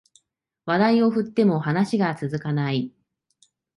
[0.65, 2.91] 話題を振っても話が続かない